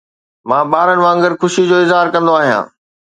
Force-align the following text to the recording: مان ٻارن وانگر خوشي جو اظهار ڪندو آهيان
مان 0.49 0.63
ٻارن 0.71 0.99
وانگر 1.05 1.31
خوشي 1.41 1.63
جو 1.69 1.77
اظهار 1.85 2.07
ڪندو 2.13 2.31
آهيان 2.41 2.65